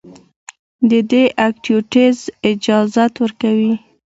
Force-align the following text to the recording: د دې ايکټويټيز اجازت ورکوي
د 0.89 0.91
دې 1.11 1.23
ايکټويټيز 1.43 2.17
اجازت 2.51 3.13
ورکوي 3.23 3.73